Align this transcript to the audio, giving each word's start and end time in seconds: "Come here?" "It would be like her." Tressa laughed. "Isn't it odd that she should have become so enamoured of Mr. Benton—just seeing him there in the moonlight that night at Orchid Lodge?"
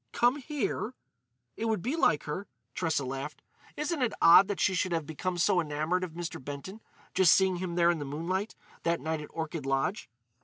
"Come 0.13 0.37
here?" 0.37 0.95
"It 1.55 1.65
would 1.65 1.83
be 1.83 1.95
like 1.95 2.23
her." 2.23 2.47
Tressa 2.73 3.05
laughed. 3.05 3.43
"Isn't 3.77 4.01
it 4.01 4.13
odd 4.19 4.47
that 4.47 4.59
she 4.59 4.73
should 4.73 4.91
have 4.93 5.05
become 5.05 5.37
so 5.37 5.59
enamoured 5.59 6.03
of 6.03 6.13
Mr. 6.13 6.43
Benton—just 6.43 7.31
seeing 7.31 7.57
him 7.57 7.75
there 7.75 7.91
in 7.91 7.99
the 7.99 8.03
moonlight 8.05 8.55
that 8.81 8.99
night 8.99 9.21
at 9.21 9.29
Orchid 9.31 9.67
Lodge?" 9.67 10.09